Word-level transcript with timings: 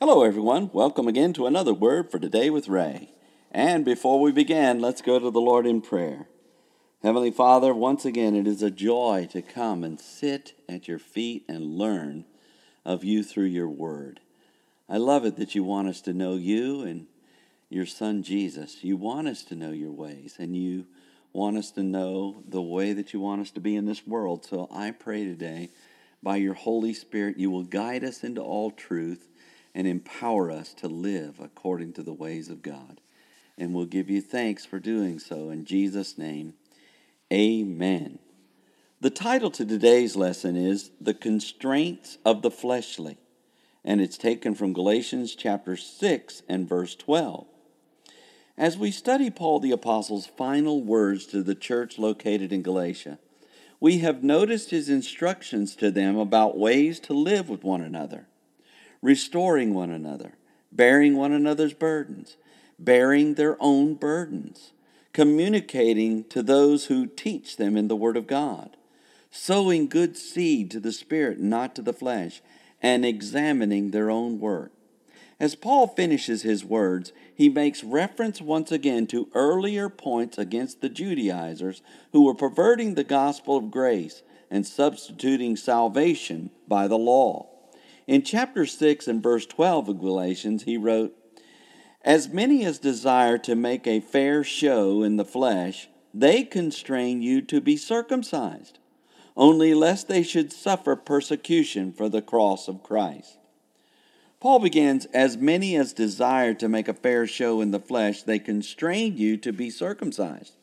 Hello, 0.00 0.22
everyone. 0.22 0.70
Welcome 0.72 1.08
again 1.08 1.32
to 1.32 1.46
another 1.46 1.74
Word 1.74 2.08
for 2.08 2.20
Today 2.20 2.50
with 2.50 2.68
Ray. 2.68 3.10
And 3.50 3.84
before 3.84 4.20
we 4.20 4.30
begin, 4.30 4.78
let's 4.78 5.02
go 5.02 5.18
to 5.18 5.28
the 5.28 5.40
Lord 5.40 5.66
in 5.66 5.80
prayer. 5.80 6.28
Heavenly 7.02 7.32
Father, 7.32 7.74
once 7.74 8.04
again, 8.04 8.36
it 8.36 8.46
is 8.46 8.62
a 8.62 8.70
joy 8.70 9.26
to 9.32 9.42
come 9.42 9.82
and 9.82 9.98
sit 9.98 10.52
at 10.68 10.86
your 10.86 11.00
feet 11.00 11.44
and 11.48 11.76
learn 11.76 12.26
of 12.84 13.02
you 13.02 13.24
through 13.24 13.46
your 13.46 13.68
Word. 13.68 14.20
I 14.88 14.98
love 14.98 15.24
it 15.24 15.36
that 15.38 15.56
you 15.56 15.64
want 15.64 15.88
us 15.88 16.00
to 16.02 16.12
know 16.12 16.36
you 16.36 16.82
and 16.82 17.08
your 17.68 17.84
Son 17.84 18.22
Jesus. 18.22 18.84
You 18.84 18.96
want 18.96 19.26
us 19.26 19.42
to 19.46 19.56
know 19.56 19.72
your 19.72 19.90
ways, 19.90 20.36
and 20.38 20.56
you 20.56 20.86
want 21.32 21.56
us 21.56 21.72
to 21.72 21.82
know 21.82 22.44
the 22.46 22.62
way 22.62 22.92
that 22.92 23.12
you 23.12 23.18
want 23.18 23.40
us 23.40 23.50
to 23.50 23.60
be 23.60 23.74
in 23.74 23.86
this 23.86 24.06
world. 24.06 24.44
So 24.44 24.68
I 24.72 24.92
pray 24.92 25.24
today, 25.24 25.70
by 26.22 26.36
your 26.36 26.54
Holy 26.54 26.94
Spirit, 26.94 27.36
you 27.36 27.50
will 27.50 27.64
guide 27.64 28.04
us 28.04 28.22
into 28.22 28.42
all 28.42 28.70
truth 28.70 29.26
and 29.78 29.86
empower 29.86 30.50
us 30.50 30.74
to 30.74 30.88
live 30.88 31.38
according 31.38 31.92
to 31.92 32.02
the 32.02 32.12
ways 32.12 32.48
of 32.48 32.62
God. 32.62 33.00
And 33.56 33.72
we'll 33.72 33.86
give 33.86 34.10
you 34.10 34.20
thanks 34.20 34.66
for 34.66 34.80
doing 34.80 35.20
so. 35.20 35.50
In 35.50 35.64
Jesus' 35.64 36.18
name, 36.18 36.54
amen. 37.32 38.18
The 39.00 39.10
title 39.10 39.52
to 39.52 39.64
today's 39.64 40.16
lesson 40.16 40.56
is 40.56 40.90
The 41.00 41.14
Constraints 41.14 42.18
of 42.24 42.42
the 42.42 42.50
Fleshly, 42.50 43.18
and 43.84 44.00
it's 44.00 44.18
taken 44.18 44.56
from 44.56 44.72
Galatians 44.72 45.36
chapter 45.36 45.76
6 45.76 46.42
and 46.48 46.68
verse 46.68 46.96
12. 46.96 47.46
As 48.56 48.76
we 48.76 48.90
study 48.90 49.30
Paul 49.30 49.60
the 49.60 49.70
Apostle's 49.70 50.26
final 50.26 50.82
words 50.82 51.24
to 51.26 51.40
the 51.40 51.54
church 51.54 52.00
located 52.00 52.52
in 52.52 52.62
Galatia, 52.62 53.20
we 53.78 53.98
have 53.98 54.24
noticed 54.24 54.70
his 54.70 54.88
instructions 54.88 55.76
to 55.76 55.92
them 55.92 56.16
about 56.16 56.58
ways 56.58 56.98
to 56.98 57.12
live 57.12 57.48
with 57.48 57.62
one 57.62 57.80
another 57.80 58.26
restoring 59.02 59.74
one 59.74 59.90
another, 59.90 60.34
bearing 60.72 61.16
one 61.16 61.32
another's 61.32 61.74
burdens, 61.74 62.36
bearing 62.78 63.34
their 63.34 63.56
own 63.60 63.94
burdens, 63.94 64.72
communicating 65.12 66.24
to 66.24 66.42
those 66.42 66.86
who 66.86 67.06
teach 67.06 67.56
them 67.56 67.76
in 67.76 67.88
the 67.88 67.96
Word 67.96 68.16
of 68.16 68.26
God, 68.26 68.76
sowing 69.30 69.88
good 69.88 70.16
seed 70.16 70.70
to 70.70 70.80
the 70.80 70.92
Spirit, 70.92 71.40
not 71.40 71.74
to 71.74 71.82
the 71.82 71.92
flesh, 71.92 72.40
and 72.80 73.04
examining 73.04 73.90
their 73.90 74.10
own 74.10 74.38
work. 74.38 74.72
As 75.40 75.54
Paul 75.54 75.86
finishes 75.86 76.42
his 76.42 76.64
words, 76.64 77.12
he 77.32 77.48
makes 77.48 77.84
reference 77.84 78.40
once 78.40 78.72
again 78.72 79.06
to 79.08 79.28
earlier 79.34 79.88
points 79.88 80.36
against 80.36 80.80
the 80.80 80.88
Judaizers 80.88 81.80
who 82.12 82.24
were 82.24 82.34
perverting 82.34 82.94
the 82.94 83.04
gospel 83.04 83.56
of 83.56 83.70
grace 83.70 84.22
and 84.50 84.66
substituting 84.66 85.56
salvation 85.56 86.50
by 86.66 86.88
the 86.88 86.98
law. 86.98 87.48
In 88.08 88.22
chapter 88.22 88.64
6 88.64 89.06
and 89.06 89.22
verse 89.22 89.44
12 89.44 89.90
of 89.90 90.00
Galatians, 90.00 90.62
he 90.62 90.78
wrote, 90.78 91.14
As 92.00 92.30
many 92.30 92.64
as 92.64 92.78
desire 92.78 93.36
to 93.36 93.54
make 93.54 93.86
a 93.86 94.00
fair 94.00 94.42
show 94.42 95.02
in 95.02 95.16
the 95.16 95.26
flesh, 95.26 95.90
they 96.14 96.42
constrain 96.42 97.20
you 97.20 97.42
to 97.42 97.60
be 97.60 97.76
circumcised, 97.76 98.78
only 99.36 99.74
lest 99.74 100.08
they 100.08 100.22
should 100.22 100.54
suffer 100.54 100.96
persecution 100.96 101.92
for 101.92 102.08
the 102.08 102.22
cross 102.22 102.66
of 102.66 102.82
Christ. 102.82 103.36
Paul 104.40 104.60
begins, 104.60 105.04
As 105.12 105.36
many 105.36 105.76
as 105.76 105.92
desire 105.92 106.54
to 106.54 106.68
make 106.68 106.88
a 106.88 106.94
fair 106.94 107.26
show 107.26 107.60
in 107.60 107.72
the 107.72 107.78
flesh, 107.78 108.22
they 108.22 108.38
constrain 108.38 109.18
you 109.18 109.36
to 109.36 109.52
be 109.52 109.68
circumcised. 109.68 110.54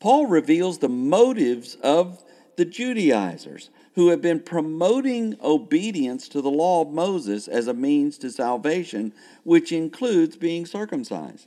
Paul 0.00 0.26
reveals 0.26 0.80
the 0.80 0.90
motives 0.90 1.76
of 1.76 2.22
the 2.56 2.66
Judaizers 2.66 3.70
who 3.94 4.08
have 4.08 4.20
been 4.20 4.40
promoting 4.40 5.36
obedience 5.42 6.28
to 6.28 6.42
the 6.42 6.50
law 6.50 6.82
of 6.82 6.92
Moses 6.92 7.46
as 7.46 7.68
a 7.68 7.74
means 7.74 8.18
to 8.18 8.30
salvation, 8.30 9.12
which 9.44 9.72
includes 9.72 10.36
being 10.36 10.66
circumcised. 10.66 11.46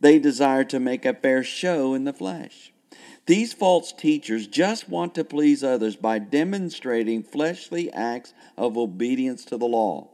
They 0.00 0.18
desire 0.18 0.64
to 0.64 0.78
make 0.78 1.04
a 1.04 1.14
fair 1.14 1.42
show 1.42 1.94
in 1.94 2.04
the 2.04 2.12
flesh. 2.12 2.72
These 3.26 3.52
false 3.52 3.92
teachers 3.92 4.46
just 4.46 4.88
want 4.88 5.14
to 5.16 5.24
please 5.24 5.64
others 5.64 5.96
by 5.96 6.18
demonstrating 6.18 7.22
fleshly 7.22 7.92
acts 7.92 8.32
of 8.56 8.78
obedience 8.78 9.44
to 9.46 9.58
the 9.58 9.66
law. 9.66 10.08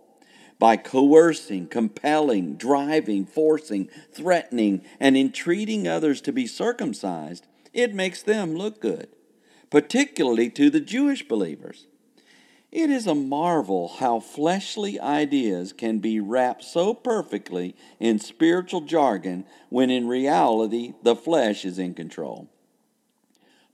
By 0.58 0.76
coercing, 0.78 1.66
compelling, 1.66 2.54
driving, 2.56 3.26
forcing, 3.26 3.90
threatening, 4.10 4.82
and 4.98 5.16
entreating 5.16 5.86
others 5.86 6.20
to 6.22 6.32
be 6.32 6.46
circumcised, 6.46 7.46
it 7.72 7.94
makes 7.94 8.22
them 8.22 8.54
look 8.54 8.80
good 8.80 9.08
particularly 9.70 10.50
to 10.50 10.70
the 10.70 10.80
Jewish 10.80 11.26
believers. 11.26 11.86
It 12.74 12.90
is 12.90 13.06
a 13.06 13.14
marvel 13.14 13.86
how 14.00 14.18
fleshly 14.18 14.98
ideas 14.98 15.72
can 15.72 16.00
be 16.00 16.18
wrapped 16.18 16.64
so 16.64 16.92
perfectly 16.92 17.76
in 18.00 18.18
spiritual 18.18 18.80
jargon 18.80 19.44
when 19.68 19.90
in 19.90 20.08
reality 20.08 20.94
the 21.04 21.14
flesh 21.14 21.64
is 21.64 21.78
in 21.78 21.94
control. 21.94 22.48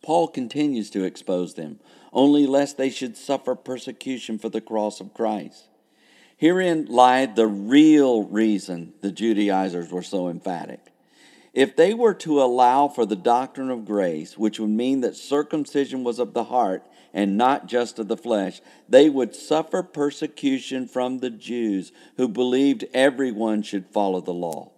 Paul 0.02 0.28
continues 0.28 0.90
to 0.90 1.04
expose 1.04 1.54
them, 1.54 1.80
only 2.12 2.46
lest 2.46 2.76
they 2.76 2.90
should 2.90 3.16
suffer 3.16 3.54
persecution 3.54 4.38
for 4.38 4.50
the 4.50 4.60
cross 4.60 5.00
of 5.00 5.14
Christ. 5.14 5.68
Herein 6.36 6.86
lied 6.86 7.36
the 7.36 7.46
real 7.46 8.24
reason 8.24 8.94
the 9.00 9.12
Judaizers 9.12 9.90
were 9.90 10.02
so 10.02 10.28
emphatic. 10.28 10.92
If 11.52 11.74
they 11.74 11.94
were 11.94 12.14
to 12.14 12.40
allow 12.40 12.86
for 12.88 13.04
the 13.04 13.16
doctrine 13.16 13.70
of 13.70 13.84
grace, 13.84 14.38
which 14.38 14.60
would 14.60 14.70
mean 14.70 15.00
that 15.00 15.16
circumcision 15.16 16.04
was 16.04 16.18
of 16.18 16.32
the 16.32 16.44
heart 16.44 16.86
and 17.12 17.36
not 17.36 17.66
just 17.66 17.98
of 17.98 18.06
the 18.06 18.16
flesh, 18.16 18.60
they 18.88 19.10
would 19.10 19.34
suffer 19.34 19.82
persecution 19.82 20.86
from 20.86 21.18
the 21.18 21.30
Jews 21.30 21.90
who 22.16 22.28
believed 22.28 22.84
everyone 22.94 23.62
should 23.62 23.86
follow 23.86 24.20
the 24.20 24.32
law. 24.32 24.70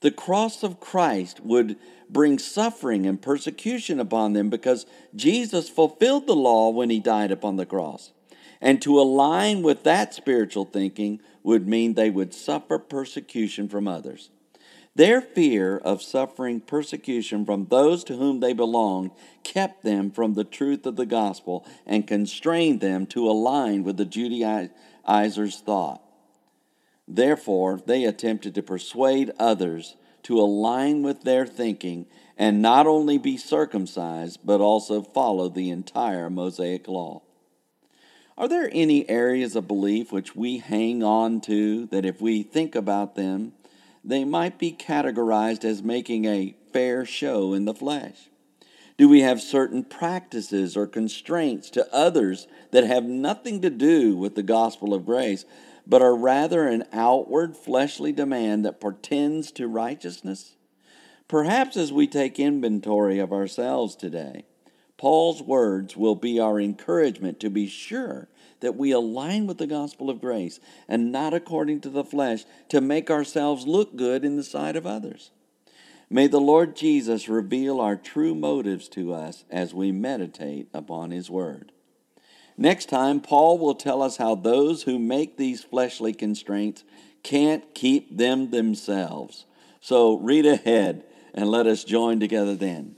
The 0.00 0.12
cross 0.12 0.62
of 0.62 0.78
Christ 0.78 1.40
would 1.40 1.76
bring 2.08 2.38
suffering 2.38 3.04
and 3.04 3.20
persecution 3.20 3.98
upon 3.98 4.32
them 4.32 4.48
because 4.48 4.86
Jesus 5.16 5.68
fulfilled 5.68 6.28
the 6.28 6.36
law 6.36 6.70
when 6.70 6.90
he 6.90 7.00
died 7.00 7.32
upon 7.32 7.56
the 7.56 7.66
cross. 7.66 8.12
And 8.60 8.80
to 8.82 9.00
align 9.00 9.62
with 9.62 9.82
that 9.82 10.14
spiritual 10.14 10.64
thinking 10.64 11.20
would 11.42 11.66
mean 11.66 11.94
they 11.94 12.10
would 12.10 12.32
suffer 12.32 12.78
persecution 12.78 13.68
from 13.68 13.88
others. 13.88 14.30
Their 14.98 15.20
fear 15.20 15.78
of 15.78 16.02
suffering 16.02 16.58
persecution 16.58 17.44
from 17.44 17.66
those 17.66 18.02
to 18.02 18.16
whom 18.16 18.40
they 18.40 18.52
belonged 18.52 19.12
kept 19.44 19.84
them 19.84 20.10
from 20.10 20.34
the 20.34 20.42
truth 20.42 20.84
of 20.86 20.96
the 20.96 21.06
gospel 21.06 21.64
and 21.86 22.04
constrained 22.04 22.80
them 22.80 23.06
to 23.06 23.30
align 23.30 23.84
with 23.84 23.96
the 23.96 24.04
Judaizers' 24.04 25.60
thought. 25.60 26.02
Therefore, 27.06 27.80
they 27.86 28.06
attempted 28.06 28.56
to 28.56 28.62
persuade 28.64 29.30
others 29.38 29.94
to 30.24 30.40
align 30.40 31.04
with 31.04 31.22
their 31.22 31.46
thinking 31.46 32.06
and 32.36 32.60
not 32.60 32.88
only 32.88 33.18
be 33.18 33.36
circumcised, 33.36 34.40
but 34.42 34.60
also 34.60 35.00
follow 35.00 35.48
the 35.48 35.70
entire 35.70 36.28
Mosaic 36.28 36.88
law. 36.88 37.22
Are 38.36 38.48
there 38.48 38.68
any 38.72 39.08
areas 39.08 39.54
of 39.54 39.68
belief 39.68 40.10
which 40.10 40.34
we 40.34 40.58
hang 40.58 41.04
on 41.04 41.40
to 41.42 41.86
that 41.86 42.04
if 42.04 42.20
we 42.20 42.42
think 42.42 42.74
about 42.74 43.14
them, 43.14 43.52
they 44.08 44.24
might 44.24 44.58
be 44.58 44.72
categorized 44.72 45.64
as 45.64 45.82
making 45.82 46.24
a 46.24 46.56
fair 46.72 47.04
show 47.04 47.52
in 47.52 47.66
the 47.66 47.74
flesh? 47.74 48.30
Do 48.96 49.06
we 49.06 49.20
have 49.20 49.40
certain 49.40 49.84
practices 49.84 50.76
or 50.76 50.86
constraints 50.86 51.68
to 51.70 51.94
others 51.94 52.48
that 52.70 52.84
have 52.84 53.04
nothing 53.04 53.60
to 53.60 53.70
do 53.70 54.16
with 54.16 54.34
the 54.34 54.42
gospel 54.42 54.94
of 54.94 55.04
grace, 55.04 55.44
but 55.86 56.02
are 56.02 56.16
rather 56.16 56.66
an 56.66 56.84
outward 56.90 57.54
fleshly 57.54 58.10
demand 58.10 58.64
that 58.64 58.80
portends 58.80 59.52
to 59.52 59.68
righteousness? 59.68 60.56
Perhaps 61.28 61.76
as 61.76 61.92
we 61.92 62.06
take 62.06 62.40
inventory 62.40 63.18
of 63.18 63.32
ourselves 63.32 63.94
today, 63.94 64.46
Paul's 64.98 65.40
words 65.40 65.96
will 65.96 66.16
be 66.16 66.38
our 66.38 66.60
encouragement 66.60 67.40
to 67.40 67.48
be 67.48 67.68
sure 67.68 68.28
that 68.60 68.76
we 68.76 68.90
align 68.90 69.46
with 69.46 69.58
the 69.58 69.66
gospel 69.66 70.10
of 70.10 70.20
grace 70.20 70.58
and 70.88 71.12
not 71.12 71.32
according 71.32 71.80
to 71.82 71.88
the 71.88 72.04
flesh 72.04 72.44
to 72.68 72.80
make 72.80 73.08
ourselves 73.08 73.66
look 73.66 73.96
good 73.96 74.24
in 74.24 74.36
the 74.36 74.42
sight 74.42 74.76
of 74.76 74.86
others. 74.86 75.30
May 76.10 76.26
the 76.26 76.40
Lord 76.40 76.74
Jesus 76.74 77.28
reveal 77.28 77.80
our 77.80 77.94
true 77.94 78.34
motives 78.34 78.88
to 78.90 79.14
us 79.14 79.44
as 79.50 79.72
we 79.72 79.92
meditate 79.92 80.68
upon 80.74 81.12
his 81.12 81.30
word. 81.30 81.70
Next 82.56 82.88
time, 82.88 83.20
Paul 83.20 83.58
will 83.58 83.76
tell 83.76 84.02
us 84.02 84.16
how 84.16 84.34
those 84.34 84.82
who 84.82 84.98
make 84.98 85.36
these 85.36 85.62
fleshly 85.62 86.12
constraints 86.12 86.82
can't 87.22 87.72
keep 87.72 88.16
them 88.16 88.50
themselves. 88.50 89.44
So 89.80 90.18
read 90.18 90.44
ahead 90.44 91.04
and 91.34 91.48
let 91.48 91.68
us 91.68 91.84
join 91.84 92.18
together 92.18 92.56
then. 92.56 92.97